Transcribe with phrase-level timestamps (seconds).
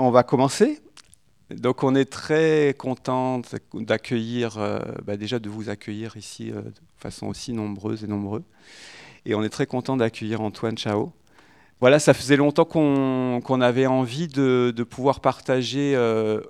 [0.00, 0.80] on va commencer.
[1.50, 3.42] Donc on est très content
[3.74, 8.44] d'accueillir, euh, bah, déjà de vous accueillir ici euh, de façon aussi nombreuse et nombreux.
[9.26, 11.12] Et on est très content d'accueillir Antoine Chao.
[11.80, 16.40] Voilà, ça faisait longtemps qu'on avait envie de, pouvoir partager euh,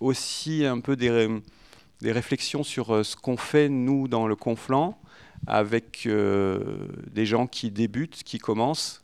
[0.00, 1.28] aussi un peu des,
[2.00, 4.98] des réflexions sur ce qu'on fait nous dans le Conflant
[5.48, 9.02] avec des gens qui débutent, qui commencent,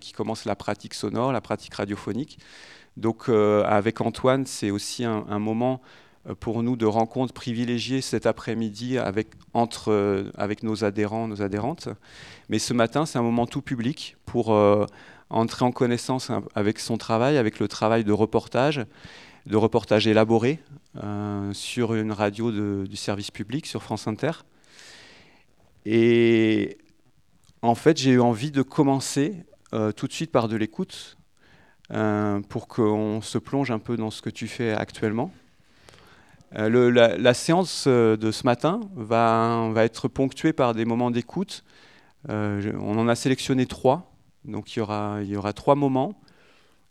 [0.00, 2.38] qui commencent la pratique sonore, la pratique radiophonique.
[2.96, 5.80] Donc euh, avec Antoine, c'est aussi un, moment
[6.28, 11.42] euh, pour nous de rencontre privilégiée cet après-midi avec, entre, euh, avec nos adhérents, nos
[11.42, 11.88] adhérentes.
[12.48, 14.50] Mais ce matin, c'est un moment tout public pour
[15.30, 18.84] entrer en connaissance avec son travail, avec le travail de reportage,
[19.46, 20.60] de reportage élaboré
[21.52, 22.52] sur une radio
[22.84, 24.32] du service public, sur France Inter.
[25.86, 26.76] Et
[27.62, 29.46] en fait, j'ai eu envie de commencer
[29.96, 31.16] tout de suite par de l'écoute,
[31.92, 35.30] euh, pour qu'on se plonge un peu dans ce que tu fais actuellement.
[36.56, 41.64] Euh, la, séance euh, de ce matin va, va être ponctuée par des moments d'écoute.
[42.28, 46.14] on en a sélectionné trois, donc il y aura, il y aura trois moments.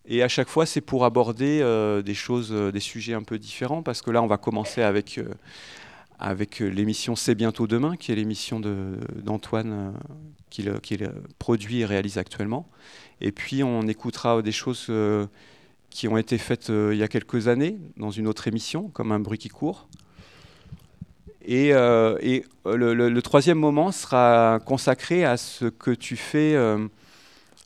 [0.05, 1.63] Et à chaque fois, c'est pour aborder
[2.03, 5.17] des choses, des sujets un peu différents, parce que là, on va commencer avec,
[6.23, 9.93] avec l'émission C'est bientôt demain, qui est l'émission d'Antoine
[10.49, 12.69] qu'il produit et réalise actuellement.
[13.19, 15.25] Et puis on écoutera des choses euh,
[15.89, 19.11] qui ont été faites euh, il y a quelques années dans une autre émission, comme
[19.11, 19.87] Un bruit qui court.
[21.45, 22.17] Et, euh,
[22.65, 26.55] le, troisième moment sera consacré à ce que tu fais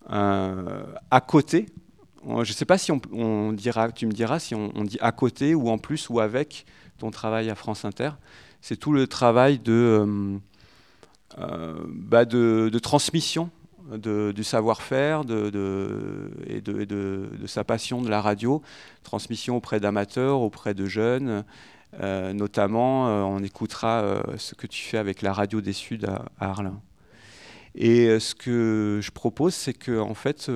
[0.09, 1.67] à côté.
[2.25, 5.53] Je ne sais pas si on, dira, tu me diras si on, dit à côté
[5.53, 6.65] ou en plus ou avec
[6.97, 8.11] ton travail à France Inter.
[8.61, 10.39] C'est tout le travail de,
[11.37, 13.49] bah de, de transmission
[13.95, 18.61] du savoir-faire de, et, de, sa passion de la radio,
[19.03, 21.45] transmission auprès d'amateurs, auprès de jeunes.
[22.01, 26.05] Euh, notamment, euh, on écoutera euh, ce que tu fais avec la radio des Suds
[26.05, 26.73] à, Arles.
[27.75, 30.49] Et ce que je propose, c'est que en fait,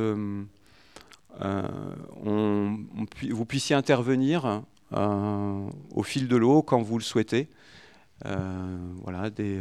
[3.30, 7.48] vous puissiez intervenir au fil de l'eau quand vous le souhaitez.
[8.24, 9.60] Voilà, des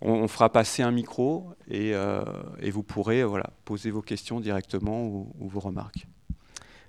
[0.00, 2.22] on, fera passer un micro et, euh,
[2.70, 3.22] vous pourrez
[3.64, 6.06] poser vos questions directement ou, vos remarques.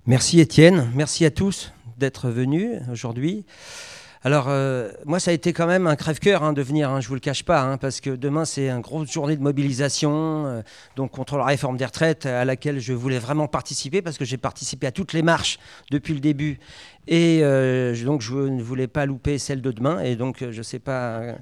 [0.06, 3.44] Merci Étienne, merci à tous d'être venus aujourd'hui.
[4.22, 7.06] Alors, euh, moi, ça a été quand même un crève-cœur hein, de venir, hein, je
[7.06, 10.46] ne vous le cache pas, hein, parce que demain, c'est une grosse journée de mobilisation
[10.46, 10.62] euh,
[10.94, 14.36] donc contre la réforme des retraites à laquelle je voulais vraiment participer, parce que j'ai
[14.36, 15.58] participé à toutes les marches
[15.90, 16.58] depuis le début.
[17.08, 17.40] Et
[18.04, 20.00] donc, je ne voulais pas louper celle de demain.
[20.00, 21.34] Et donc, je ne sais pas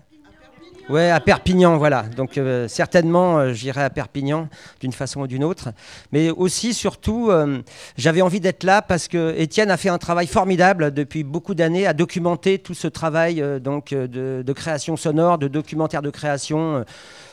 [0.89, 2.05] Ouais, à Perpignan, voilà.
[2.05, 4.49] Donc euh, certainement, euh, j'irai à Perpignan
[4.81, 5.69] d'une façon ou d'une autre.
[6.13, 7.61] Mais aussi, surtout, euh,
[7.99, 11.87] j'avais envie d'être là parce que Étienne a fait un travail formidable depuis beaucoup d'années
[11.87, 16.87] à documenter tout ce travail donc de, de, création sonore, de documentaire de création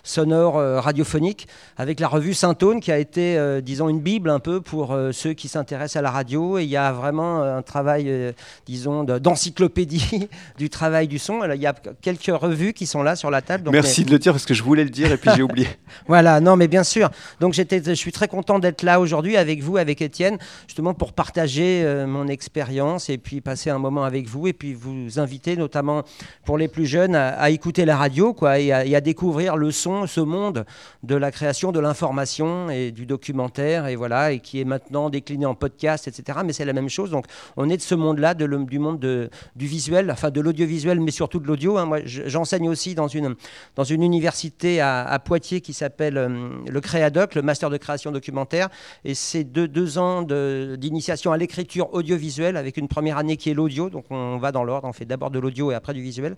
[0.06, 4.40] sonore euh, radiophonique avec la revue Saint-Aune qui a été, euh, disons, une bible un
[4.40, 6.58] peu pour euh, ceux qui s'intéressent à la radio.
[6.58, 8.34] Et il y a vraiment un travail,
[8.66, 11.44] disons, d'encyclopédie du travail du son.
[11.54, 13.70] il y a quelques revues qui sont là sur la table.
[13.72, 15.68] Merci de le dire parce que je voulais le dire et puis j'ai oublié.
[16.08, 17.10] voilà, non, mais bien sûr.
[17.40, 21.14] Donc j'étais, je suis très content d'être là aujourd'hui avec vous, avec Étienne, justement pour
[21.14, 26.04] partager mon expérience et puis passer un moment avec vous et puis vous inviter notamment
[26.46, 30.22] pour les plus jeunes à, écouter la radio quoi, et à découvrir le son ce
[30.22, 30.66] monde
[31.04, 35.46] de la création de l'information et du documentaire, et voilà, et qui est maintenant décliné
[35.46, 36.40] en podcast, etc.
[36.46, 37.12] Mais c'est la même chose.
[37.12, 37.26] Donc,
[37.58, 41.12] on est de ce monde-là, de du monde de, du visuel, enfin de l'audiovisuel, mais
[41.12, 41.78] surtout de l'audio.
[41.78, 41.86] Hein.
[41.86, 43.36] Moi, j'enseigne aussi dans une,
[43.76, 48.70] dans une université à, Poitiers qui s'appelle euh, le Créadoc, le master de création documentaire,
[49.04, 53.54] et c'est deux, deux ans d'initiation à l'écriture audiovisuelle avec une première année qui est
[53.54, 53.90] l'audio.
[53.90, 56.36] Donc, on va dans l'ordre, on fait d'abord de l'audio et après du visuel.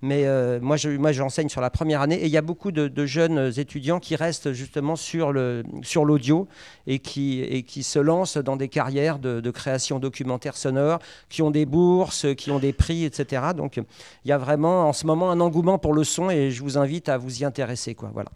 [0.00, 2.72] Mais euh, moi, je, moi, j'enseigne sur la première année, et il y a beaucoup
[2.72, 6.04] de jeunes étudiants qui restent justement sur l'audio sur
[6.86, 11.50] et, qui, et qui se lancent dans des carrières de, création documentaire sonore, qui ont
[11.50, 13.48] des bourses, qui ont des prix, etc.
[13.56, 16.62] Donc il y a vraiment en ce moment un engouement pour le son et je
[16.62, 17.94] vous invite à vous y intéresser.
[17.94, 18.10] Quoi.
[18.12, 18.30] Voilà.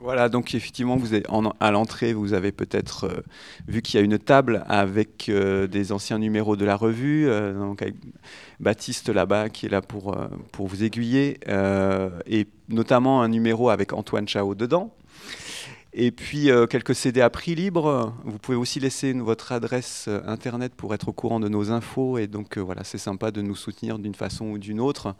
[0.00, 1.26] Voilà, donc effectivement, vous êtes
[1.58, 3.20] à l'entrée, vous avez peut-être euh,
[3.66, 7.52] vu qu'il y a une table avec euh, des anciens numéros de la revue, euh,
[7.52, 7.96] donc avec
[8.60, 10.16] Baptiste là-bas qui est là pour,
[10.52, 11.38] pour vous aiguiller,
[12.26, 14.94] et notamment un numéro avec Antoine Chao dedans.
[15.92, 18.14] Et puis quelques CD à prix libre.
[18.24, 22.18] Vous pouvez aussi laisser votre adresse internet pour être au courant de nos infos.
[22.18, 25.14] Et donc voilà, c'est sympa de nous soutenir d'une façon ou d'une autre.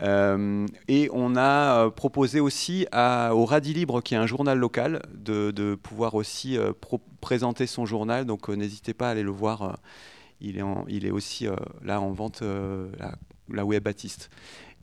[0.00, 4.58] Euh, et on a euh, proposé aussi à, au Radis Libre, qui est un journal
[4.58, 6.72] local, de, pouvoir aussi euh,
[7.20, 8.24] présenter son journal.
[8.24, 9.78] Donc n'hésitez pas à aller le voir.
[10.40, 11.46] il, est il est aussi
[11.84, 13.14] là en vente là,
[13.50, 14.30] là, où est Baptiste.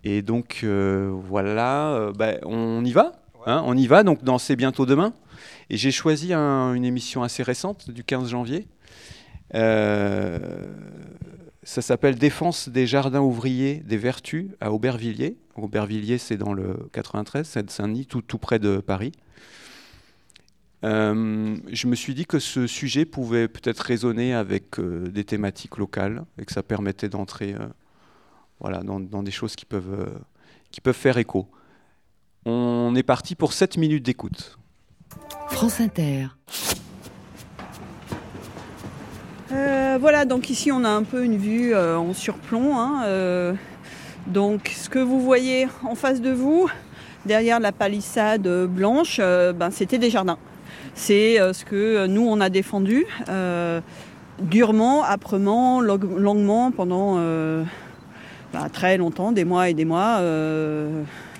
[0.03, 3.13] Et donc voilà, ben, on y va.
[3.45, 4.03] Hein, on y va.
[4.03, 5.13] Donc dans C'est bientôt demain.
[5.69, 8.67] Et j'ai choisi une émission assez récente du 15 janvier.
[11.65, 15.35] Ça s'appelle Défense des jardins ouvriers des Vertus à Aubervilliers.
[15.55, 19.11] Aubervilliers, c'est dans le 93, c'est Saint-Denis, tout, près de Paris.
[20.83, 25.77] Euh, je me suis dit que ce sujet pouvait peut-être résonner avec euh, des thématiques
[25.77, 30.21] locales et que ça permettait d'entrer euh, dans, des choses qui peuvent,
[30.69, 31.49] qui peuvent faire écho.
[32.45, 34.59] On est parti pour 7 minutes d'écoute.
[35.49, 36.27] France Inter.
[39.51, 42.77] Euh, voilà, donc ici on a un peu une vue euh, en surplomb.
[42.77, 43.53] Hein, euh.
[44.25, 46.67] donc ce que vous voyez en face de vous,
[47.25, 50.37] derrière la palissade blanche, ben, c'était des jardins.
[50.95, 53.05] C'est ce que nous on a défendu
[54.41, 60.21] durement, âprement, longuement, pendant ben, très longtemps, des mois et des mois.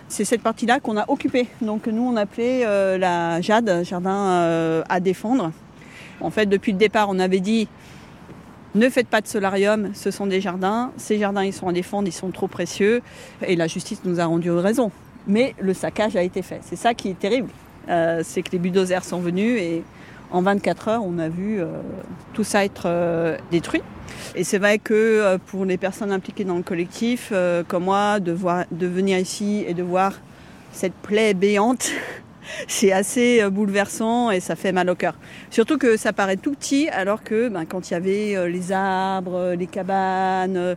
[0.07, 1.47] c'est cette partie-là qu'on a occupée.
[1.61, 2.65] Donc nous on appelait
[2.97, 5.51] la JAD, jardin à défendre.
[6.21, 7.67] En fait, depuis le départ, on avait dit
[8.75, 10.92] ne faites pas de solarium, ce sont des jardins.
[10.98, 13.01] Ces jardins, ils sont à défendre, ils sont trop précieux.
[13.45, 14.92] Et la justice nous a rendu raison.
[15.27, 16.60] Mais le saccage a été fait.
[16.62, 17.50] C'est ça qui est terrible.
[17.89, 19.83] Euh, c'est que les bulldozers sont venus et
[20.31, 21.68] en 24 heures, on a vu euh,
[22.33, 23.81] tout ça être euh, détruit.
[24.36, 27.31] Et c'est vrai que pour les personnes impliquées dans le collectif,
[27.68, 28.38] comme moi, de,
[28.72, 30.13] de venir ici et de voir
[30.72, 31.92] cette plaie béante
[32.68, 35.15] c'est assez euh, bouleversant et ça fait mal au cœur.
[35.50, 38.71] Surtout que ça paraît tout petit alors que ben, quand il y avait euh, les
[38.71, 40.75] arbres, euh, les cabanes,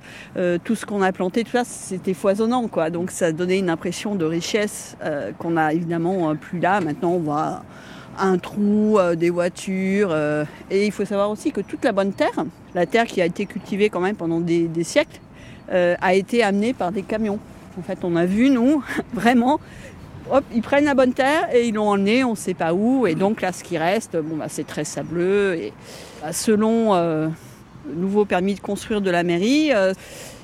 [0.65, 2.69] tout ce qu'on a planté, tout ça, c'était foisonnant.
[2.69, 2.91] Quoi.
[2.91, 4.97] Donc ça donnait une impression de richesse
[5.39, 6.81] qu'on a évidemment plus là.
[6.81, 7.63] Maintenant, on voit
[8.19, 10.15] un trou, des voitures.
[10.71, 12.45] et il faut savoir aussi que toute la bonne terre,
[12.75, 15.21] la terre qui a été cultivée quand même pendant des, des siècles,
[15.71, 17.39] a été amenée par des camions.
[17.79, 18.83] En fait, on a vu, nous,
[19.13, 19.61] vraiment
[20.55, 23.07] ils prennent la bonne terre et ils l'ont emmené, on ne sait pas où.
[23.07, 25.55] Et donc là, ce qui reste, bah, c'est très sableux.
[25.57, 25.73] Et
[26.23, 27.29] bah, selon euh,
[27.97, 29.93] nouveau permis de construire de la mairie, euh,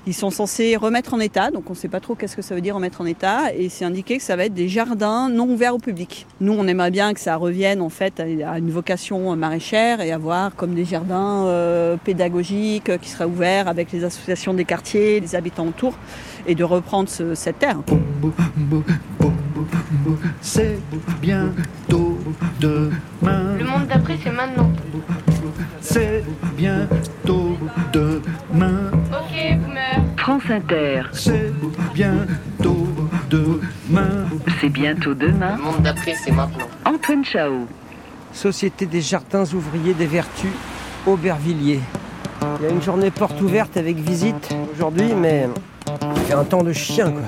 [0.06, 2.54] ils sont censés remettre en état, donc on ne sait pas trop qu'est-ce que ça
[2.54, 5.48] veut dire remettre en état, et c'est indiqué que ça va être des jardins non
[5.48, 6.26] ouverts au public.
[6.40, 10.54] Nous, on aimerait bien que ça revienne en fait à une vocation maraîchère et avoir
[10.54, 15.66] comme des jardins euh, pédagogiques qui seraient ouverts avec les associations des quartiers, les habitants
[15.66, 15.94] autour,
[16.46, 17.78] et de reprendre cette terre.
[20.42, 20.78] C'est
[21.22, 22.18] bientôt
[22.60, 23.56] demain.
[23.58, 24.70] Le monde d'après, c'est maintenant.
[25.84, 26.24] C'est
[26.56, 27.58] bientôt
[27.92, 28.90] demain.
[29.12, 30.00] Ok, boomer.
[30.16, 31.02] France Inter.
[31.12, 31.52] C'est
[31.92, 32.88] bientôt
[33.28, 34.24] demain.
[34.60, 35.56] C'est bientôt demain.
[35.56, 36.64] Le monde d'après, c'est maintenant.
[36.86, 37.66] Antoine Chao.
[38.32, 40.50] Société des jardins ouvriers des Vertus,
[41.06, 41.80] Aubervilliers.
[42.60, 45.48] Il y a une journée porte ouverte avec visite aujourd'hui, mais
[45.86, 47.20] il un temps de chien, quoi.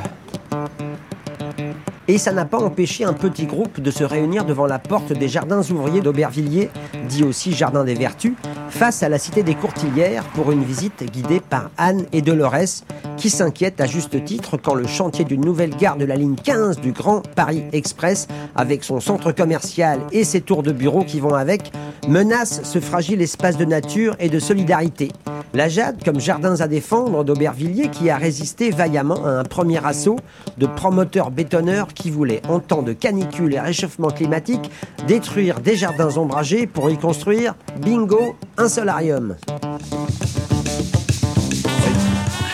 [2.09, 5.29] Et ça n'a pas empêché un petit groupe de se réunir devant la porte des
[5.29, 6.71] jardins ouvriers d'Aubervilliers,
[7.09, 8.35] dit aussi Jardin des Vertus,
[8.69, 12.85] face à la cité des Courtilières pour une visite guidée par Anne et Dolores,
[13.17, 16.79] qui s'inquiètent à juste titre quand le chantier d'une nouvelle gare de la ligne 15
[16.81, 21.35] du Grand Paris Express, avec son centre commercial et ses tours de bureaux qui vont
[21.35, 21.73] avec,
[22.07, 25.11] menace ce fragile espace de nature et de solidarité.
[25.57, 30.19] La Jade, comme jardins à défendre d'Aubervilliers, qui a résisté vaillamment à un premier assaut
[30.59, 34.71] de promoteurs bétonneurs qui voulaient, en temps de canicule et réchauffement climatique,
[35.07, 39.37] détruire des jardins ombragés pour y construire, bingo, un solarium.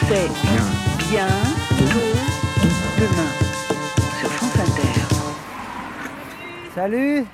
[0.07, 0.29] C'est
[1.11, 1.27] bien
[3.01, 3.31] demain
[4.21, 5.17] sur France Inter.
[6.73, 7.25] Salut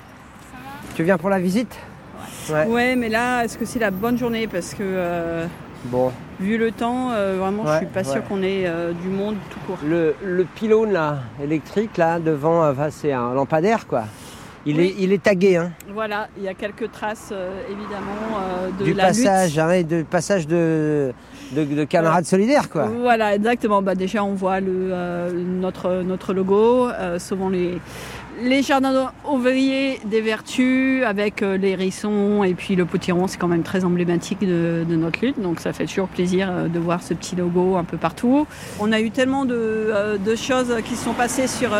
[0.95, 1.77] Tu viens pour la visite?
[2.51, 2.95] Ouais.
[2.95, 4.47] mais là, est-ce que c'est la bonne journée?
[4.47, 5.45] Parce que, euh,
[5.85, 6.11] bon.
[6.39, 9.59] vu le temps, euh, vraiment, je suis pas sûr qu'on ait euh, du monde tout
[9.67, 9.77] court.
[9.83, 10.13] Le,
[10.55, 14.03] pylône là, électrique là, devant, c'est un lampadaire quoi.
[14.65, 15.55] Il, est, il est tagué.
[15.55, 15.71] Hein.
[15.93, 17.33] Voilà, il y a quelques traces
[17.71, 19.59] évidemment de du la passage, lutte.
[19.59, 21.13] Hein, de passage de,
[21.53, 22.87] de, camarades solidaires quoi.
[22.99, 23.81] Voilà, exactement.
[23.81, 26.89] Bah, déjà on voit le, notre, notre logo,
[27.19, 27.79] souvent les,
[28.41, 33.47] les jardins ouvriers des vertus avec euh, les hérissons et puis le potiron, c'est quand
[33.47, 35.41] même très emblématique de, notre lutte.
[35.41, 38.47] Donc ça fait toujours plaisir euh, de voir ce petit logo un peu partout.
[38.79, 41.71] On a eu tellement de, euh, choses qui sont passées sur,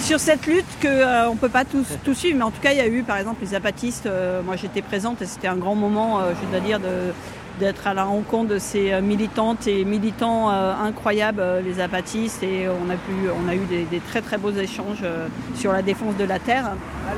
[0.00, 2.38] sur cette lutte qu'on ne peut pas tout, tout, suivre.
[2.38, 4.08] Mais en tout cas, il y a eu par exemple les apatistes.
[4.44, 7.12] moi j'étais présente et c'était un grand moment, je dois dire, de
[7.60, 12.42] d'être à la rencontre de ces euh, militantes et militants euh, incroyables, euh, les apatistes,
[12.42, 15.04] et on a, eu des, très très beaux échanges
[15.54, 16.72] sur la défense de la terre.
[17.08, 17.12] Ah,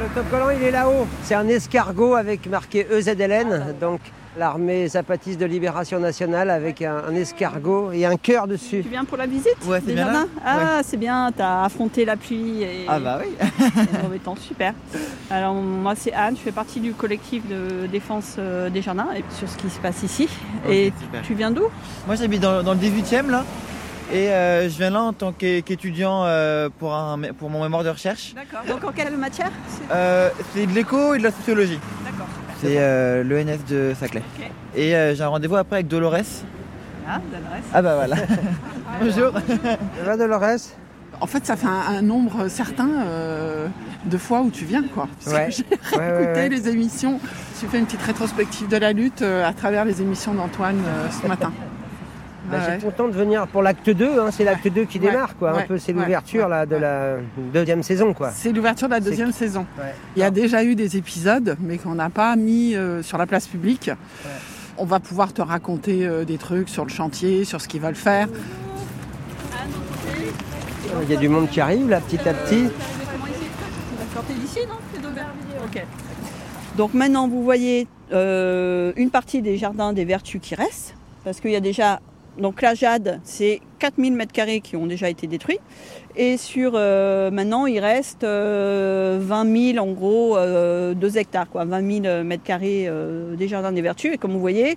[0.54, 1.06] il est là-haut.
[1.22, 4.00] C'est un escargot avec marqué EZLN, donc
[4.38, 8.82] l'armée zapatiste de libération nationale avec un, un escargot et un cœur dessus.
[8.82, 11.64] Tu viens pour la visite Ouais, c'est des bien là Ah, c'est bien, tu as
[11.64, 13.34] affronté la pluie et, Ah bah oui.
[13.92, 14.72] le mauvais temps, super.
[15.30, 19.22] Alors moi c'est Anne, je fais partie du collectif de défense euh, des jardins et
[19.36, 20.28] sur ce qui se passe ici.
[20.68, 21.22] Et super.
[21.22, 21.64] tu viens d'où?
[22.06, 23.44] Moi j'habite dans, dans le 18e là.
[24.12, 27.82] Et euh, je viens là en tant qu'é- qu'étudiant euh, pour, un, pour mon mémoire
[27.82, 28.34] de recherche.
[28.34, 28.60] D'accord.
[28.68, 29.50] Donc en quelle matière?
[29.68, 31.78] C'est- Euh, de l'éco et de la sociologie.
[32.04, 32.26] D'accord.
[32.62, 34.22] C'est euh, l'ENS de Saclay.
[34.76, 36.14] Et euh, j'ai un rendez-vous après avec Dolores.
[37.08, 37.64] Ah, d'adresse.
[37.74, 38.16] Ah bah voilà.
[39.00, 39.32] Bonjour.
[39.32, 40.60] Ça va Dolores?
[41.20, 43.66] En fait, ça fait un, un nombre certain euh,
[44.06, 45.08] de fois où tu viens, quoi.
[45.24, 45.46] Parce Ouais.
[45.46, 45.64] que J'ai
[45.98, 46.48] Ouais, ouais, écouté ouais.
[46.50, 47.18] les émissions.
[47.60, 51.08] J'ai fait une petite rétrospective de la lutte euh, à travers les émissions d'Antoine euh,
[51.10, 51.52] ce matin.
[52.52, 55.06] Bah, Ouais, J'étais content de venir pour l'acte 2, hein, c'est l'acte 2 qui Ouais,
[55.10, 55.58] démarre, quoi.
[55.58, 57.16] un peu, c'est l'ouverture là, de la
[57.52, 58.12] deuxième saison.
[58.14, 58.30] Quoi.
[58.30, 59.66] C'est l'ouverture de la C'est- deuxième saison.
[59.78, 59.94] Ouais.
[60.16, 63.26] Il y a déjà eu des épisodes, mais qu'on n'a pas mis euh, sur la
[63.26, 63.90] place publique.
[64.78, 67.94] On va pouvoir te raconter euh, des trucs sur le chantier, sur ce qu'ils veulent
[67.94, 68.28] faire.
[71.04, 72.68] Il y a du monde qui arrive là, petit à petit.
[74.14, 74.74] sortez d'ici, non?
[74.92, 75.64] C'est d'Aubervilliers.
[75.64, 75.82] Ok.
[76.76, 80.94] Donc maintenant, vous voyez euh, une partie des jardins des vertus qui restent,
[81.24, 82.00] parce qu'il y a déjà.
[82.38, 85.58] Donc la Jade, c'est 4000 mètres carrés qui ont déjà été détruits.
[86.16, 90.36] Et sur euh, maintenant, il reste euh, 20 000, en gros,
[90.94, 94.14] 2 hectares, quoi, 20 000 mètres carrés euh, des jardins des vertus.
[94.14, 94.76] Et comme vous voyez,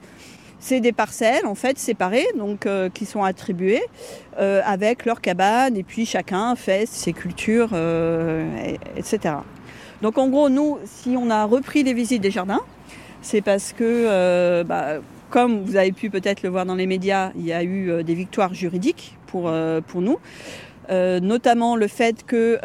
[0.59, 3.83] c'est des parcelles en fait séparées, donc euh, qui sont attribuées
[4.39, 9.35] euh, avec leurs cabanes, et puis chacun fait ses cultures, euh, et- etc.
[10.01, 12.61] Donc en gros, nous, si on a repris les visites des jardins,
[13.21, 14.95] c'est parce que, euh, bah,
[15.35, 18.03] comme vous avez pu peut-être le voir dans les médias, il y a eu euh,
[18.03, 20.17] des victoires juridiques pour, euh, pour nous.
[20.89, 22.57] Euh, notamment le fait que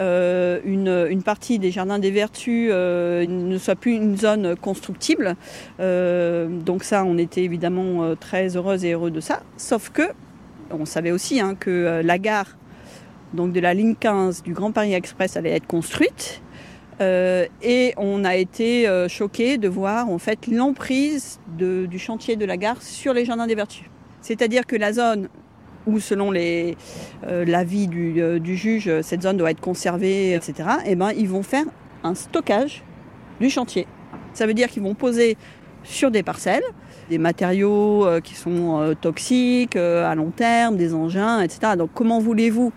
[0.64, 5.34] une, une partie des jardins des vertus ne soit plus une zone constructible.
[5.80, 9.40] Donc ça, on était évidemment très heureuse et heureux de ça.
[9.56, 10.02] Sauf que
[10.70, 12.56] on savait aussi hein, que la gare
[13.34, 16.40] donc de la ligne 15 du Grand Paris Express allait être construite.
[17.00, 22.44] Euh, et on a été euh, choqués de voir en fait l'emprise du chantier de
[22.44, 23.86] la gare sur les jardins des vertus.
[24.20, 25.28] C'est-à-dire que la zone
[25.86, 26.74] où, selon euh,
[27.24, 31.42] l'avis du, euh, du juge, cette zone doit être conservée, etc., eh ben, ils vont
[31.42, 31.64] faire
[32.04, 32.82] un stockage
[33.40, 33.86] du chantier.
[34.34, 35.38] Ça veut dire qu'ils vont poser
[35.82, 36.64] sur des parcelles
[37.08, 41.72] des matériaux qui sont toxiques à long terme, des engins, etc.
[41.76, 42.72] Donc comment voulez-vous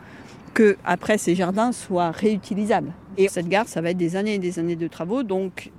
[0.54, 4.40] que après ces jardins soient réutilisables Et cette gare, ça va être des années et
[4.40, 5.24] des années de travaux.
[5.24, 5.72] Donc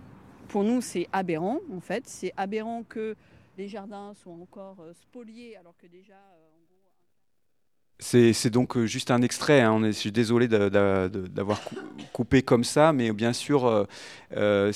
[0.49, 2.05] pour nous, c'est aberrant en fait.
[2.07, 3.17] C'est aberrant que
[3.57, 6.15] les jardins soient encore euh, spoliés alors que déjà.
[8.15, 9.61] Euh, C'est donc euh, juste un extrait.
[9.61, 9.81] hein.
[9.85, 11.77] Je suis désolé d'avoir cou-
[12.13, 13.85] coupé comme ça, mais bien sûr, euh,
[14.37, 14.73] euh,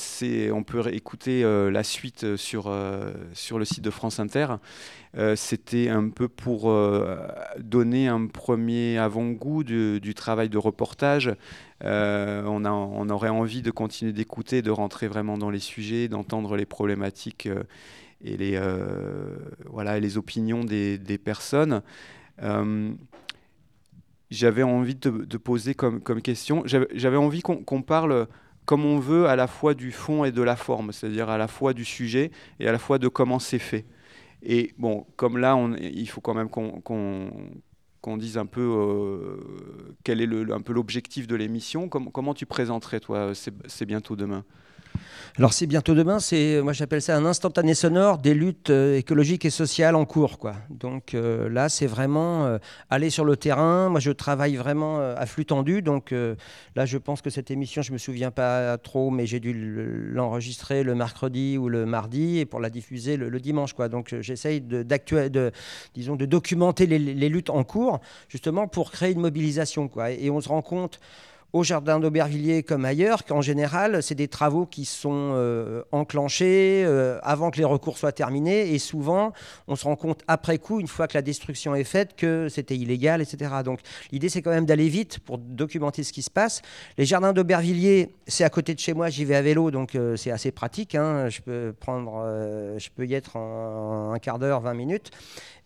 [0.52, 3.12] on peut écouter la suite euh, sur, euh,
[3.52, 4.46] le site de France Inter.
[5.16, 7.16] Euh, C'était un peu pour euh,
[7.58, 11.34] donner un premier avant-goût du, travail de reportage.
[11.84, 12.64] Euh, on,
[13.10, 17.62] aurait envie de continuer d'écouter, de rentrer vraiment dans les sujets, d'entendre les problématiques euh,
[18.24, 19.36] et, les, euh,
[20.16, 21.82] opinions des personnes.
[22.42, 22.92] Euh,
[24.30, 28.28] j'avais envie de, de poser comme, question, j'avais envie qu'on parle
[28.66, 31.48] comme on veut à la fois du fond et de la forme, c'est-à-dire à la
[31.48, 32.30] fois du sujet
[32.60, 33.86] et à la fois de comment c'est fait.
[34.42, 40.52] Et bon, comme là, il faut quand même qu'on dise un peu euh, quel est
[40.52, 41.88] un peu l'objectif de l'émission.
[41.88, 44.44] Com- comment tu présenterais, toi, c'est c'est bientôt demain?
[45.36, 49.44] Alors c'est bientôt demain, c'est moi j'appelle ça un instantané sonore des luttes euh, écologiques
[49.44, 50.54] et sociales en cours quoi.
[50.70, 52.58] Donc euh, là c'est vraiment euh,
[52.90, 53.88] aller sur le terrain.
[53.88, 56.12] Moi je travaille vraiment à flux tendu donc
[56.74, 59.52] là je pense que cette émission je me souviens pas trop mais j'ai dû
[60.12, 63.88] l'enregistrer le mercredi ou le mardi et pour la diffuser le, dimanche quoi.
[63.88, 65.52] Donc j'essaye de, de
[65.94, 70.10] disons de documenter les, les luttes en cours justement pour créer une mobilisation quoi.
[70.10, 71.00] Et on se rend compte
[71.52, 77.18] au jardin d'Aubervilliers comme ailleurs, qu'en général, c'est des travaux qui sont euh, enclenchés euh,
[77.22, 78.74] avant que les recours soient terminés.
[78.74, 79.32] Et souvent,
[79.66, 82.76] on se rend compte après coup, une fois que la destruction est faite, que c'était
[82.76, 83.50] illégal, etc.
[83.64, 83.80] Donc
[84.12, 86.60] l'idée, c'est quand même d'aller vite pour documenter ce qui se passe.
[86.98, 90.16] Les jardins d'Aubervilliers, c'est à côté de chez moi, j'y vais à vélo, donc euh,
[90.16, 90.94] c'est assez pratique.
[90.94, 91.30] hein.
[91.30, 92.22] Je, peux prendre,
[92.76, 95.10] je peux y être en un quart d'heure, 20 minutes.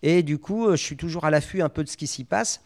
[0.01, 2.61] Et du coup, je suis toujours à l'affût un peu de ce qui s'y passe.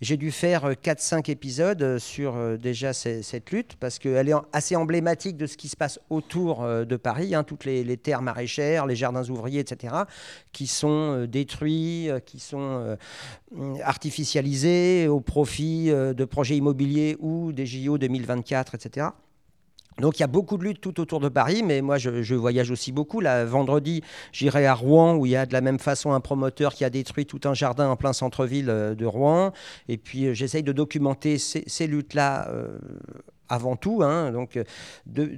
[0.00, 4.34] J'ai dû faire euh, 4-5 épisodes euh, sur euh, déjà cette lutte parce qu'elle est
[4.52, 8.22] assez emblématique de ce qui se passe autour euh, de Paris, hein, toutes les, terres
[8.22, 9.94] maraîchères, les jardins ouvriers, etc.,
[10.52, 12.96] qui sont euh, détruits, euh, qui sont euh,
[13.84, 19.08] artificialisés au profit euh, de projets immobiliers ou des JO 2024, etc.
[20.00, 22.70] Donc il y a beaucoup de luttes tout autour de Paris, mais moi je, voyage
[22.70, 23.20] aussi beaucoup.
[23.20, 24.02] Là, vendredi,
[24.32, 26.90] j'irai à Rouen où il y a de la même façon un promoteur qui a
[26.90, 29.52] détruit tout un jardin en plein centre-ville euh, de Rouen.
[29.88, 32.48] Et puis euh, j'essaye de documenter ces, ces luttes-là.
[32.48, 32.78] euh,
[33.50, 34.30] avant tout, hein.
[34.30, 34.64] donc, euh,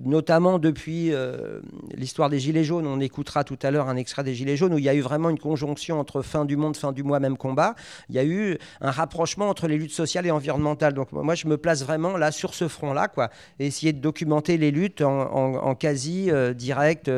[0.04, 1.60] notamment depuis euh,
[1.94, 4.78] l'histoire des Gilets jaunes, on écoutera tout à l'heure un extrait des Gilets jaunes où
[4.78, 7.38] il y a eu vraiment une conjonction entre fin du monde, fin du mois, même
[7.38, 7.74] combat.
[8.10, 10.92] Il y a eu un rapprochement entre les luttes sociales et environnementales.
[10.92, 14.70] Donc moi, je me place vraiment là sur ce front-là, quoi, essayer de documenter les
[14.70, 17.10] luttes en, quasi euh, direct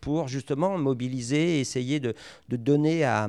[0.00, 2.14] pour justement mobiliser, essayer de,
[2.48, 3.28] de donner à,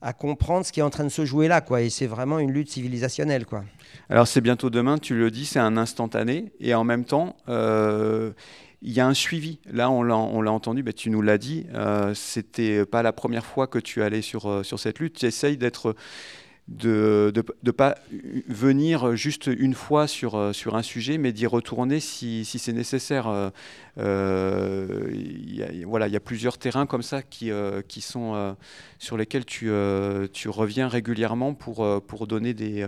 [0.00, 1.82] à comprendre ce qui est en train de se jouer là, quoi.
[1.82, 3.64] Et c'est vraiment une lutte civilisationnelle, quoi.
[4.10, 8.32] Alors c'est bientôt demain, tu le dis, c'est un instantané et en même temps, euh,
[8.80, 9.58] il y a un suivi.
[9.70, 13.66] Là, on l'a, entendu, bah, tu nous l'as dit, euh, c'était pas la première fois
[13.66, 15.18] que tu allais sur, euh, cette lutte.
[15.18, 15.94] Tu essayes d'être
[16.68, 17.96] de ne pas
[18.46, 23.52] venir juste une fois sur, un sujet, mais d'y retourner si, c'est nécessaire.
[23.96, 27.50] Il y a, voilà, il y a plusieurs terrains comme ça qui,
[28.00, 28.56] sont,
[28.98, 32.86] sur lesquels tu, reviens régulièrement pour donner des...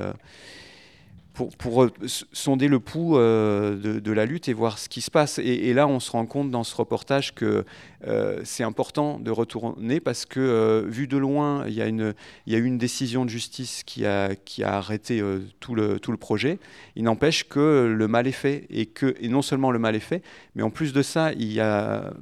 [1.32, 5.38] pour, euh, sonder le pouls euh, de, la lutte et voir ce qui se passe.
[5.38, 7.64] Et, là, on se rend compte dans ce reportage que
[8.06, 12.78] euh, c'est important de retourner parce que, vu de loin, il y, a eu une
[12.78, 15.22] décision de justice qui a, arrêté
[15.60, 16.58] tout, le, projet.
[16.96, 18.88] Il n'empêche que le mal est fait et,
[19.28, 20.22] non seulement le mal est fait,
[20.54, 22.12] mais en plus de ça, il y a,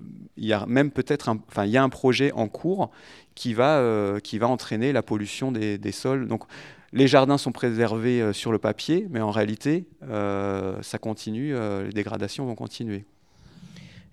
[0.67, 2.91] même peut-être enfin, un projet en cours
[3.35, 6.29] qui va, qui va entraîner la pollution des, des sols.
[6.29, 6.45] Donc,
[6.93, 11.85] les jardins sont préservés euh, sur le papier, mais en réalité, euh, ça continue, euh,
[11.85, 13.05] les dégradations vont continuer.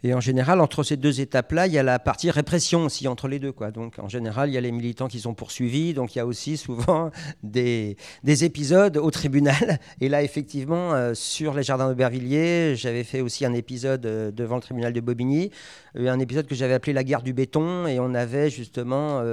[0.05, 3.27] Et en général, entre ces deux étapes-là, il y a la partie répression aussi entre
[3.27, 3.51] les deux.
[3.73, 5.95] Donc en général, il y a les militants qui sont poursuivis.
[5.95, 7.09] Donc il y a aussi souvent
[7.41, 9.79] des, des épisodes au tribunal.
[10.01, 14.57] Et là, effectivement, euh, sur les jardins d'Aubervilliers, j'avais fait aussi un épisode euh, devant
[14.57, 15.49] le tribunal de Bobigny.
[15.97, 17.87] Euh, un épisode que j'avais appelé la guerre du béton.
[17.87, 19.23] Et on avait justement,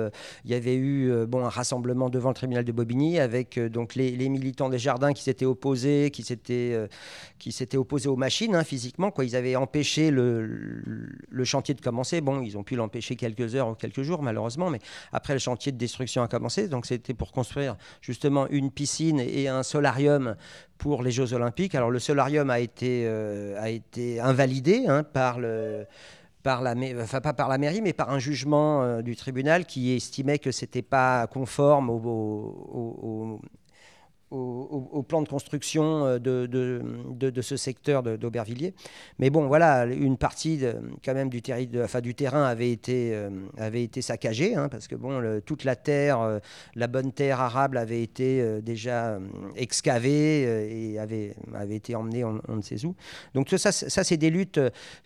[0.46, 4.16] il y avait eu bon, un rassemblement devant le tribunal de Bobigny avec donc les,
[4.30, 9.12] militants des jardins qui s'étaient opposés, qui s'étaient opposés aux machines hein, physiquement.
[9.22, 10.61] Ils avaient empêché le,
[11.28, 12.20] le chantier de commencer.
[12.20, 14.80] Bon, ils ont pu l'empêcher quelques heures ou quelques jours, malheureusement, mais
[15.12, 16.68] après, le chantier de destruction a commencé.
[16.68, 20.36] Donc, c'était pour construire justement une piscine et un solarium
[20.78, 21.74] pour les Jeux Olympiques.
[21.74, 25.86] Alors, le solarium a été, euh, a été invalidé hein, par le
[26.42, 29.92] par la, enfin pas par la mairie, mais par un jugement euh, du tribunal qui
[29.94, 33.40] estimait que c'était pas conforme au, au- au-
[34.32, 38.74] au- plan de construction euh, de, ce secteur d'Aubervilliers.
[39.18, 40.60] Mais bon, voilà, une partie
[41.04, 45.64] quand même du, terrain avait été, euh, avait été saccagée, hein, parce que bon, toute
[45.64, 46.38] la terre, euh,
[46.74, 49.18] la bonne terre arable avait été déjà
[49.56, 52.94] excavée et avait, avait été emmenée on, on ne sait où.
[53.34, 54.60] Donc ça, ça c'est des luttes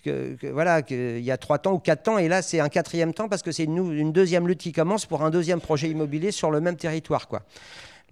[0.04, 2.68] que, voilà, que il y a trois temps ou quatre temps, et là c'est un
[2.68, 5.88] quatrième temps parce que c'est une, une deuxième lutte qui commence pour un deuxième projet
[5.88, 7.42] immobilier sur le même territoire, quoi.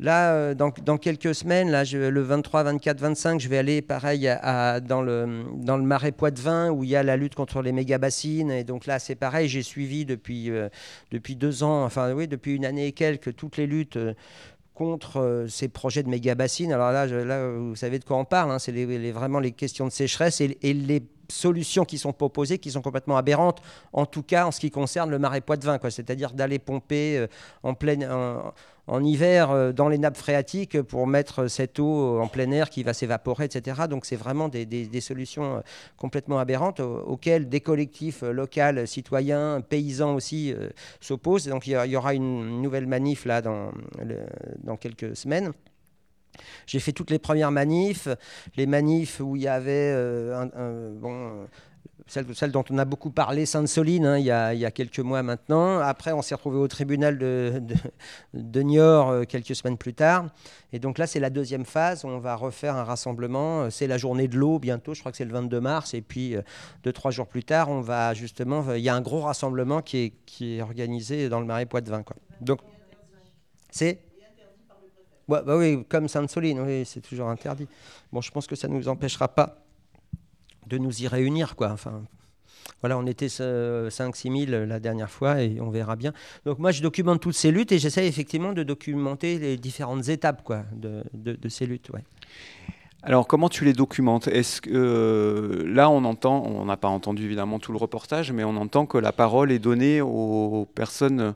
[0.00, 3.80] Là, euh, dans, dans quelques semaines, là, je- le 23, 24, 25, je vais aller
[3.80, 7.62] pareil à- dans, le, dans le marais Poitevin où il y a la lutte contre
[7.62, 8.50] les méga-bassines.
[8.50, 10.68] Et donc là, c'est pareil, j'ai suivi depuis, euh,
[11.12, 13.96] depuis deux ans, enfin oui, depuis une année et quelques, toutes les luttes.
[13.96, 14.14] euh,
[14.74, 16.72] contre ces projets de méga-bassines.
[16.72, 18.50] Alors là, là, vous savez de quoi on parle.
[18.50, 18.72] hein, c'est
[19.12, 23.62] vraiment les questions de sécheresse et, les solutions qui sont proposées qui sont complètement aberrantes,
[23.92, 25.78] en tout cas en ce qui concerne le marais Poitevin.
[25.78, 25.92] quoi.
[25.92, 27.24] C'est-à-dire d'aller pomper
[27.62, 28.02] en, pleine,
[28.86, 32.82] en hiver euh, dans les nappes phréatiques pour mettre cette eau en plein air qui
[32.82, 33.82] va s'évaporer, etc.
[33.88, 35.60] Donc c'est vraiment des, solutions euh,
[35.96, 40.54] complètement aberrantes au- auxquelles des collectifs euh, locaux, citoyens, paysans aussi
[41.00, 41.46] s'opposent.
[41.46, 43.72] Donc il y, aura une nouvelle manif là dans,
[44.62, 45.52] dans quelques semaines.
[46.66, 48.08] J'ai fait toutes les premières manifs,
[48.56, 51.46] les manifs où il y avait un- bon,
[52.06, 55.78] celle, dont on a beaucoup parlé, Sainte-Soline, hein, il, il y a quelques mois maintenant.
[55.78, 57.62] Après, on s'est retrouvé au tribunal de,
[58.34, 60.26] de, Niort euh, quelques semaines plus tard.
[60.72, 62.04] Et donc là, c'est la deuxième phase.
[62.04, 63.62] On va refaire un rassemblement.
[63.62, 65.94] Euh, C'est la journée de l'eau bientôt, je crois que c'est le 22 mars.
[65.94, 66.42] Et puis, euh,
[66.82, 68.74] deux, trois jours plus tard, on va justement.
[68.74, 72.02] Il y a un gros rassemblement qui est, qui est organisé dans le marais Poitevin.
[72.02, 72.16] Quoi.
[72.40, 72.60] Donc,
[73.70, 73.98] c'est.
[75.26, 77.66] Bah oui, comme Sainte-Soline, oui, c'est toujours interdit.
[78.12, 79.63] Bon, je pense que ça ne nous empêchera pas
[80.66, 81.70] de nous y réunir, quoi.
[81.72, 82.02] Enfin,
[82.80, 86.12] voilà, on était 5-6 000 la dernière fois et on verra bien.
[86.44, 90.42] Donc moi, je documente toutes ces luttes et j'essaie effectivement de documenter les différentes étapes
[90.44, 91.90] quoi, de, de- ces luttes.
[91.90, 92.04] Ouais.
[93.02, 94.28] Alors, comment tu les documentes?
[94.28, 98.44] Est-ce que euh, là, on entend, on n'a pas entendu évidemment tout le reportage, mais
[98.44, 101.32] on entend que la parole est donnée aux personnes euh,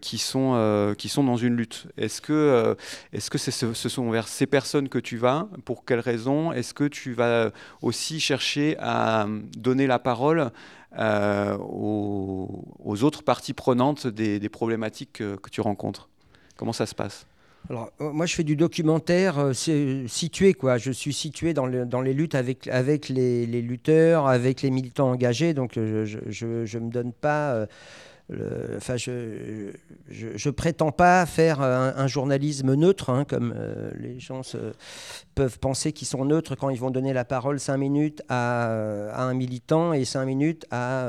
[0.00, 1.86] qui sont euh, qui sont dans une lutte.
[1.96, 2.74] Est-ce que euh,
[3.12, 5.48] est-ce que ce, sont vers ces personnes que tu vas?
[5.64, 6.52] Pour quelles raisons?
[6.52, 7.50] Est-ce que tu vas
[7.82, 10.50] aussi chercher à donner la parole
[10.98, 16.08] euh, aux, autres parties prenantes des, problématiques que, tu rencontres?
[16.56, 17.26] Comment ça se passe?
[17.68, 19.52] Alors, euh, moi, je fais du documentaire euh,
[20.06, 20.78] situé, quoi.
[20.78, 25.52] Je suis situé dans, dans les luttes avec, avec les, lutteurs, avec les militants engagés.
[25.52, 27.52] Donc, euh, je ne me donne pas.
[27.52, 27.66] euh,
[28.76, 29.70] Enfin, je,
[30.08, 34.40] je, prétends pas faire un, journalisme neutre, hein, comme euh, les gens
[35.36, 39.12] peuvent penser qu'ils sont neutres quand ils vont donner la parole 5 minutes à, euh,
[39.14, 41.08] un militant et 5 minutes à,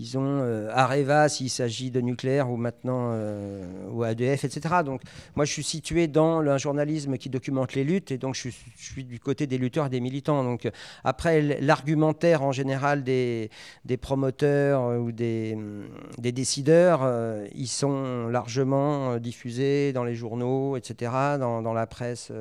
[0.00, 4.76] euh, disons, euh, Areva s'il s'agit de nucléaire ou maintenant euh, ou ADF, etc.
[4.84, 5.02] Donc,
[5.36, 9.04] moi, je suis situé dans un journalisme qui documente les luttes et donc je suis,
[9.04, 10.42] du côté des lutteurs et des militants.
[10.42, 10.68] Donc,
[11.04, 13.50] après, l'argumentaire en général des,
[13.84, 20.14] des promoteurs euh, ou des, hum, des décideurs, euh, ils sont largement diffusés dans les
[20.14, 22.32] journaux, etc., dans la presse.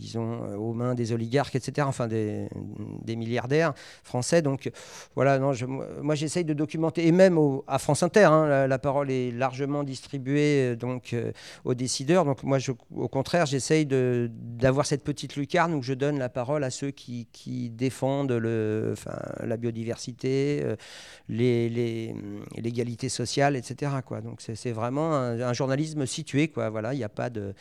[0.00, 2.48] Disons, euh, aux mains des oligarques, etc., enfin des,
[3.16, 3.72] milliardaires
[4.04, 4.42] français.
[4.42, 4.70] Donc
[5.14, 5.52] voilà, non,
[6.02, 10.72] moi j'essaye de documenter, et même à France Inter, hein, la, parole est largement distribuée
[10.72, 11.32] euh, donc, euh,
[11.64, 12.24] aux décideurs.
[12.24, 12.58] Donc moi,
[12.94, 17.26] au contraire, j'essaye d'avoir cette petite lucarne où je donne la parole à ceux qui,
[17.70, 18.94] défendent le,
[19.42, 20.62] la biodiversité,
[21.28, 21.68] les-
[22.56, 23.92] l'égalité sociale, etc.
[24.04, 24.20] Quoi.
[24.20, 26.48] Donc c'est vraiment un, journalisme situé.
[26.48, 26.70] Quoi.
[26.70, 27.54] Voilà, il n'y a pas de,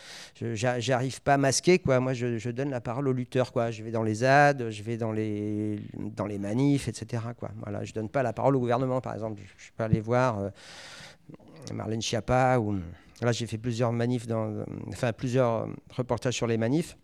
[0.53, 1.79] j'arrive pas à masquer.
[1.79, 1.99] Quoi.
[1.99, 3.51] Moi, je, je donne la parole aux lutteurs.
[3.51, 3.71] Quoi.
[3.71, 5.79] Je vais dans les ZAD, je vais dans les,
[6.15, 7.23] dans les manifs, etc.
[7.37, 7.49] Quoi.
[7.63, 9.41] Voilà, je donne pas la parole au gouvernement, par exemple.
[9.43, 10.49] Je, je peux aller voir euh,
[11.73, 12.77] Marlène Schiappa ou
[13.21, 14.27] là, j'ai fait plusieurs manifs,
[14.89, 16.97] enfin plusieurs euh, reportages sur les manifs.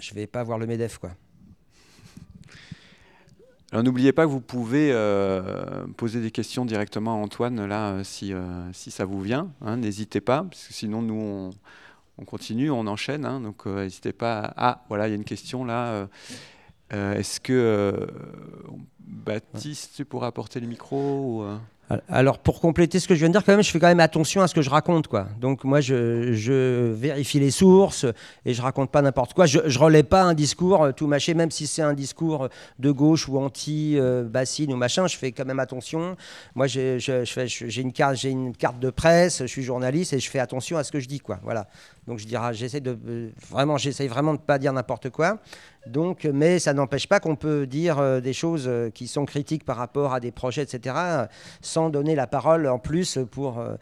[0.00, 1.10] Je vais pas voir le Medef, quoi.
[3.72, 8.32] Alors n'oubliez pas que vous pouvez euh, poser des questions directement à Antoine là si,
[8.72, 9.50] si ça vous vient.
[9.60, 11.50] hein, N'hésitez pas, parce que sinon nous
[12.18, 13.24] on continue, on enchaîne.
[13.24, 14.40] hein, donc euh, n'hésitez pas.
[14.40, 14.52] À...
[14.56, 15.86] Ah voilà, il y a une question là.
[15.88, 16.06] euh,
[16.92, 18.06] euh, Est-ce que
[19.00, 21.44] Baptiste, tu pourras apporter le micro ou,
[22.08, 24.00] Alors, pour compléter ce que je viens de dire, quand même, je fais quand même
[24.00, 25.06] attention à ce que je raconte.
[25.06, 25.28] Quoi.
[25.40, 28.06] Donc, moi, je, vérifie les sources
[28.44, 29.46] et je raconte pas n'importe quoi.
[29.46, 32.48] Je ne relais pas un discours euh, tout mâché, même si c'est un discours
[32.80, 36.16] de gauche ou anti-bassine ou machin, je fais quand même attention.
[36.56, 36.98] Moi, j'ai
[37.76, 40.84] une, carte- j'ai une carte de presse, je suis journaliste et je fais attention à
[40.84, 41.20] ce que je dis.
[41.20, 41.38] Quoi.
[41.44, 41.68] Voilà.
[42.08, 45.38] Donc, je j'essaie de euh, vraiment, j'essaie vraiment de pas dire n'importe quoi.
[45.86, 49.64] Donc, mais ça n'empêche pas qu'on peut dire euh, des choses euh, qui sont critiques
[49.64, 51.26] par rapport à des projets, etc., euh,
[51.76, 53.58] sans donner la parole en plus pour.
[53.58, 53.76] euh,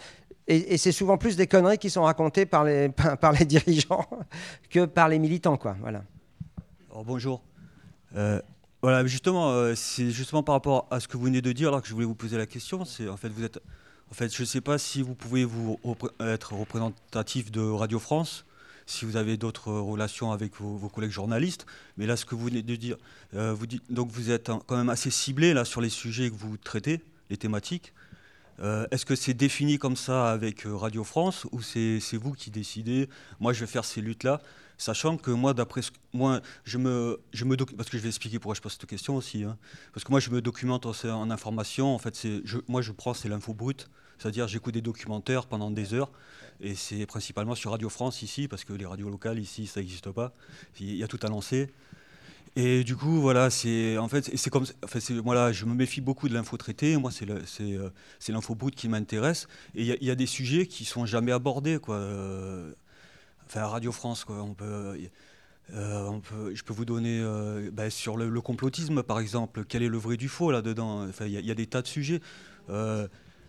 [0.49, 2.89] et, c'est souvent plus des conneries qui sont racontées par les,
[3.21, 4.05] par, les dirigeants
[4.71, 5.77] que par les militants, quoi.
[5.81, 6.03] Voilà.
[6.91, 7.41] Alors, bonjour.
[8.17, 8.43] Euh,
[8.83, 11.83] voilà, justement, euh, c'est justement par rapport à ce que vous venez de dire, alors
[11.83, 12.85] que je voulais vous poser la question.
[12.85, 13.61] C'est en fait, vous êtes,
[14.11, 15.79] en fait, je ne sais pas si vous pouvez vous
[16.19, 18.45] être représentatif de Radio France,
[18.87, 21.65] si vous avez d'autres relations avec vos, collègues journalistes.
[21.97, 22.97] Mais là, ce que vous venez de dire,
[23.33, 27.01] vous donc vous êtes quand même assez ciblé là sur les sujets que vous traitez,
[27.31, 27.93] les thématiques.
[28.61, 32.51] Euh, Est-ce que c'est défini comme ça avec euh, Radio France ou c'est vous qui
[32.51, 33.09] décidez?
[33.41, 34.41] Moi, je vais faire ces luttes-là,
[34.79, 35.81] sachant que moi, d'après
[36.13, 39.17] moi, je me, je me parce que je vais expliquer pourquoi je pose cette question
[39.17, 39.59] aussi, hein.
[39.93, 41.95] parce que moi, je me documente en, information.
[41.95, 45.93] En fait, je, moi, je prends c'est l'info brute, c'est-à-dire j'écoute des documentaires pendant des
[45.93, 46.13] heures,
[46.61, 50.11] et c'est principalement sur Radio France ici, parce que les radios locales ici, ça n'existe
[50.13, 50.33] pas.
[50.79, 51.73] Il y a tout à lancer.
[52.57, 55.01] Et du coup, voilà, c'est en fait, c'est comme, enfin,
[55.53, 56.97] je me méfie beaucoup de l'info traitée.
[56.97, 57.91] Moi, c'est, euh,
[58.21, 59.49] c'est l'info brute qui m'intéresse.
[59.75, 61.97] Et il y, a- y des sujets qui sont jamais abordés, quoi.
[61.97, 62.73] Euh,
[63.47, 64.41] enfin, à Radio France, quoi.
[64.43, 64.97] On peut,
[65.75, 67.21] euh, on peut, je peux vous donner
[67.73, 69.65] ben, sur le, complotisme, par exemple.
[69.69, 71.67] Quel est le vrai du faux là-dedans Enfin, il y, a- il y a des
[71.67, 72.21] tas de sujets.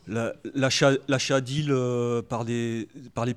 [0.08, 2.88] L'achat d'îles euh, par, les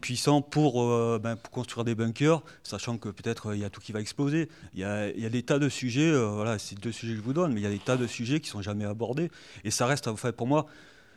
[0.01, 3.71] puissants pour, euh, ben, pour construire des bunkers, sachant que peut-être euh, il y a
[3.71, 4.49] tout qui va exploser.
[4.75, 7.53] Il y a, des tas de sujets, voilà, c'est deux sujets que je vous donne,
[7.53, 9.31] mais il y a des tas de sujets qui sont jamais abordés.
[9.65, 10.67] Et ça reste, enfin, pour moi,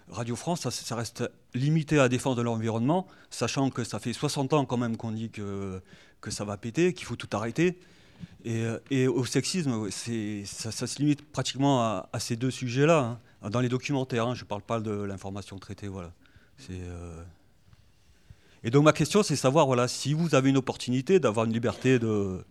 [0.09, 4.53] Radio France, ça, reste limité à la défense de l'environnement, sachant que ça fait 60
[4.53, 5.81] ans quand même qu'on dit que,
[6.29, 7.77] ça va péter, qu'il faut tout arrêter.
[8.45, 13.69] Et, au sexisme, ça, se limite pratiquement à, à ces deux sujets-là, hein, dans les
[13.69, 14.27] documentaires.
[14.27, 15.87] hein, je ne parle pas de l'information traitée.
[15.87, 16.11] Voilà.
[16.69, 17.23] Euh,
[18.63, 21.97] Et donc ma question, c'est savoir voilà, si vous avez une opportunité d'avoir une liberté
[21.97, 22.43] de,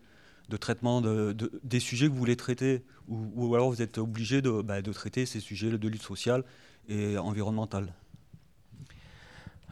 [0.58, 4.62] traitement de, de- des sujets que vous voulez traiter, ou, alors vous êtes obligé de,
[4.62, 6.42] bah, de traiter ces sujets de lutte sociale
[6.88, 7.92] et environnementale.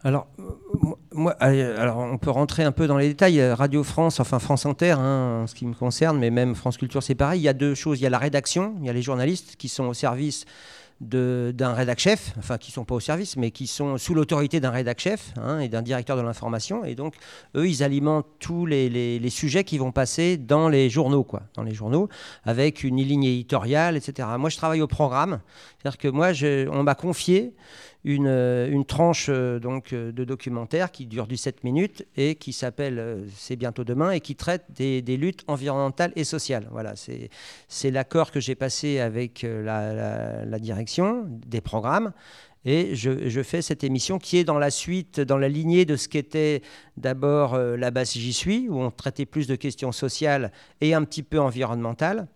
[0.05, 0.29] Alors,
[1.11, 3.43] moi- alors, on peut rentrer un peu dans les détails.
[3.53, 7.03] Radio France, enfin France Inter, hein, en ce qui me concerne, mais même France Culture,
[7.03, 7.41] c'est pareil.
[7.41, 7.99] Il y a deux choses.
[7.99, 10.45] Il y a la rédaction, il y a les journalistes qui sont au service
[11.01, 14.71] d'un rédac chef, enfin qui sont pas au service, mais qui sont sous l'autorité d'un
[14.71, 16.85] rédac chef hein, et d'un directeur de l'information.
[16.85, 17.15] Et donc,
[17.55, 21.43] eux, ils alimentent tous les, les- les sujets qui vont passer dans les journaux, quoi,
[21.55, 22.09] dans les journaux,
[22.45, 24.29] avec une ligne éditoriale, etc.
[24.39, 25.41] Moi, je travaille au programme,
[25.81, 27.53] c'est-à-dire que moi, je- on m'a confié
[28.09, 32.55] une, euh, une tranche euh, donc, euh, de documentaire qui dure 17 minutes et qui
[32.55, 36.69] s'appelle C'est bientôt demain et qui traite des, luttes environnementales et sociales.
[36.73, 42.13] Voilà, c'est l'accord que j'ai passé avec la, direction des programmes.
[42.65, 46.09] Et je, fais cette émission qui est dans la suite, dans la lignée de ce
[46.09, 46.63] qu'était
[46.97, 51.23] d'abord La Basse J'y suis, où on traitait plus de questions sociales et un petit
[51.23, 52.27] peu environnementales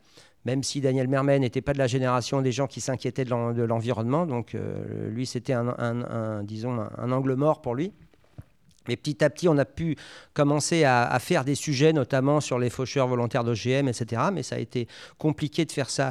[0.45, 3.53] même si Daniel Mermen n'était pas de la génération des gens qui s'inquiétaient de l'en-
[3.53, 4.27] de l'environnement.
[4.27, 7.93] Donc euh, lui, c'était un, disons, un, angle mort pour lui.
[8.89, 9.97] Mais petit à petit, on a pu
[10.35, 14.23] commencer à, faire des sujets, notamment sur les faucheurs volontaires d'OGM, etc.
[14.33, 16.09] Mais ça a été compliqué de faire ça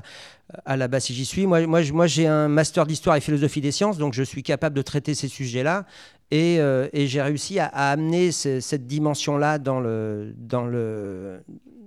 [0.54, 1.46] euh, à la base si j'y suis.
[1.46, 4.82] Moi, moi, j'ai un master d'histoire et philosophie des sciences, donc je suis capable de
[4.82, 5.86] traiter ces sujets-là.
[6.32, 11.44] Et, euh, et j'ai réussi à, amener ce- cette dimension-là dans le, dans, le,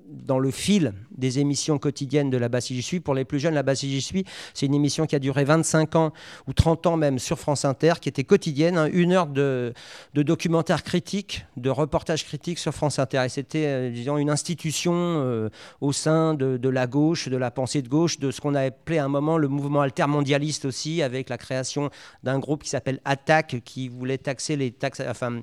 [0.08, 2.98] dans le fil des émissions quotidiennes de La Basse j'y suis.
[2.98, 5.94] Pour les plus jeunes, La Basse j'y suis, c'est une émission qui a duré 25
[5.94, 6.12] ans
[6.48, 9.72] ou 30 ans même sur France Inter, qui était quotidienne, hein, une heure de,
[10.14, 13.22] de documentaires critiques, de reportages critiques sur France Inter.
[13.24, 17.52] Et c'était, euh, disons, une institution euh, au sein de, de la gauche, de la
[17.52, 21.00] pensée de gauche, de ce qu'on a appelé à un moment le mouvement altermondialiste aussi,
[21.02, 21.90] avec la création
[22.24, 25.42] d'un groupe qui s'appelle Attaque, qui voulait taxer les taxes, enfin,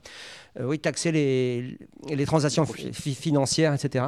[0.60, 1.78] euh, oui, taxer les,
[2.10, 4.06] les transactions fi- financières, etc.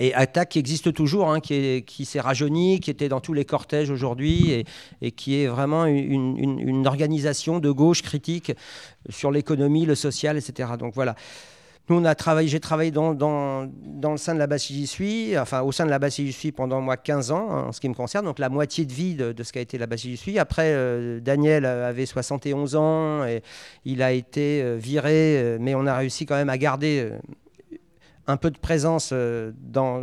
[0.00, 3.32] Et Attaque qui existe toujours, hein, qui, est- qui s'est rajeuni, qui était dans tous
[3.32, 4.64] les cortèges aujourd'hui et,
[5.00, 8.52] et qui est vraiment une, une- une organisation de gauche critique
[9.08, 10.70] sur l'économie, le social, etc.
[10.78, 11.16] Donc voilà.
[11.88, 15.62] Nous, on a travaillé, j'ai travaillé dans, le sein de la Basse J'y suis, enfin
[15.62, 17.88] au sein de la Basse J'y suis pendant moi 15 ans, hein, en ce qui
[17.88, 20.38] me concerne, donc la moitié de vie de, ce qu'a été la Basse J'y suis.
[20.38, 23.42] Après, euh, Daniel avait 71 ans et
[23.86, 27.10] il a été euh, viré, euh, mais on a réussi quand même à garder
[28.26, 29.14] un peu de présence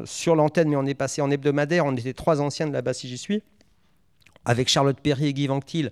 [0.06, 1.86] sur l'antenne, mais on est passé en hebdomadaire.
[1.86, 3.44] On était trois anciens de la Basse J'y suis.
[4.44, 5.92] Avec Charlotte Perry et Guy Vanctil,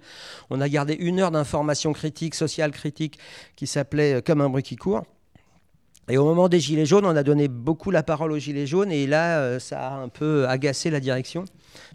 [0.52, 3.18] on a gardé une heure d'information critique, sociale critique,
[3.56, 5.04] qui s'appelait Comme un bruit qui court.
[6.10, 8.92] Et au moment des Gilets jaunes, on a donné beaucoup la parole aux Gilets jaunes,
[8.92, 11.46] et là, euh, ça a un peu agacé la direction.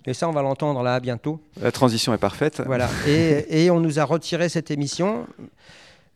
[0.06, 1.40] Mais ça, on va l'entendre là bientôt.
[1.60, 2.62] La transition est parfaite.
[2.64, 2.88] Voilà.
[3.06, 5.26] Et, et on nous a retiré cette émission.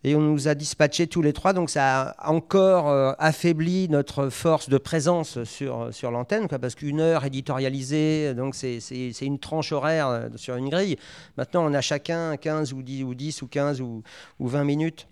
[0.05, 4.31] Et on nous a dispatchés tous les trois, donc ça a encore euh, affaibli notre
[4.31, 9.39] force de présence sur, sur l'antenne, parce qu'une heure éditorialisée, donc c'est c'est- c'est une
[9.39, 10.97] tranche horaire euh, sur une grille.
[11.37, 14.03] Maintenant, on a chacun 15 ou 10 ou, 10 ou 15 ou,
[14.41, 15.07] ou 20 minutes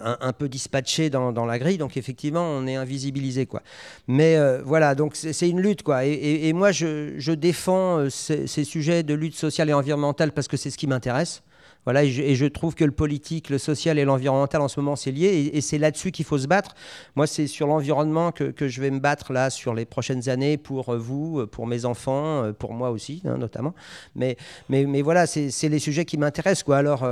[0.00, 3.46] un, peu dispatché dans, la grille, donc effectivement, on est invisibilisé.
[3.46, 3.62] Quoi.
[4.08, 5.82] Mais euh, voilà, donc c'est une lutte.
[5.82, 6.04] Quoi.
[6.04, 10.70] Et, moi, je, défends euh, ces sujets de lutte sociale et environnementale parce que c'est
[10.70, 11.42] ce qui m'intéresse.
[11.86, 15.12] Voilà, et je, trouve que le politique, le social et l'environnemental en ce moment c'est
[15.12, 16.74] lié et, c'est là-dessus qu'il faut se battre.
[17.14, 20.92] Moi c'est sur l'environnement que, je vais me battre là sur les prochaines années pour
[20.92, 23.72] euh, vous, euh, pour mes enfants, euh, pour moi aussi hein, notamment.
[24.16, 24.36] Mais,
[24.68, 26.68] mais, voilà, c'est les sujets qui m'intéressent.
[26.74, 27.08] Alors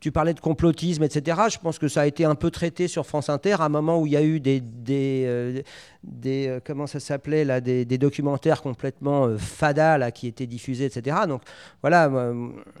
[0.00, 1.38] tu parlais de complotisme, etc.
[1.50, 3.98] Je pense que ça a été un peu traité sur France Inter à un moment
[3.98, 4.60] où il y a eu des,
[6.02, 11.16] des, comment ça s'appelait là, des, documentaires complètement fada là qui étaient diffusés, etc.
[11.26, 11.40] Donc
[11.80, 12.34] voilà, moi,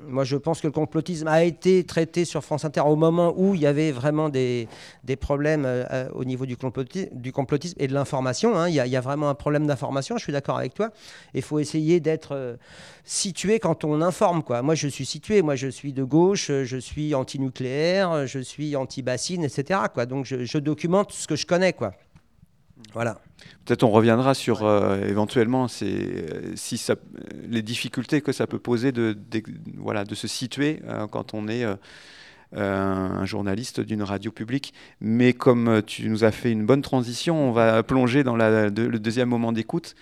[0.06, 3.54] moi, je pense que le complotisme a été traité sur France Inter au moment où
[3.54, 4.66] il y avait vraiment des,
[5.04, 6.56] des problèmes euh, euh, au niveau du,
[7.12, 8.56] du complotisme et de l'information.
[8.58, 8.68] hein.
[8.68, 10.90] Il, y a, vraiment un problème d'information, je suis d'accord avec toi.
[11.34, 12.56] Il faut essayer d'être euh,
[13.04, 14.42] situé quand on informe.
[14.42, 14.62] Quoi.
[14.62, 19.44] Moi, je suis situé, moi, je suis de gauche, je suis anti-nucléaire, je suis anti-bassine,
[19.44, 19.80] etc.
[19.94, 20.06] Quoi.
[20.06, 21.72] Donc, je, je documente ce que je connais.
[21.72, 21.92] Quoi.
[22.92, 23.20] Voilà.
[23.64, 26.54] Peut-être on reviendra sur euh, éventuellement euh,
[27.48, 29.16] les difficultés que ça peut poser de,
[30.14, 31.64] se situer euh, quand on est
[32.52, 34.74] un journaliste d'une radio publique.
[35.00, 39.28] Mais comme tu nous as fait une bonne transition, on va plonger dans le deuxième
[39.28, 39.94] moment d'écoute